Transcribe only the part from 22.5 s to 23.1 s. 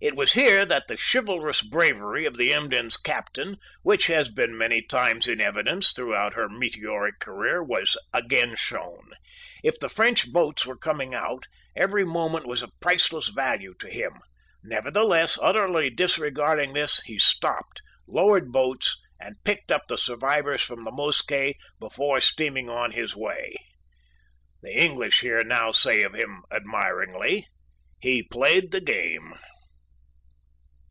on